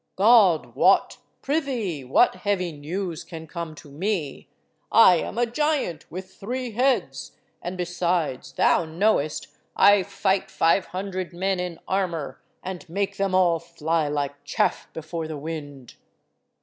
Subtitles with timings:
[0.15, 1.19] "God wot!
[1.43, 2.03] Prithee!
[2.03, 4.49] what heavy news can come to me?
[4.91, 11.33] I am a giant with three heads, and besides, thou knowest, I fight five hundred
[11.33, 15.93] men in armour, and make them all fly like chaff before the wind."